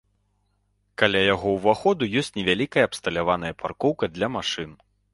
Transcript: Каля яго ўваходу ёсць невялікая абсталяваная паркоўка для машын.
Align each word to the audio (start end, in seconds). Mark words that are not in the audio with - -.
Каля 1.01 1.21
яго 1.33 1.53
ўваходу 1.57 2.09
ёсць 2.23 2.35
невялікая 2.39 2.89
абсталяваная 2.91 3.55
паркоўка 3.63 4.15
для 4.19 4.27
машын. 4.39 4.69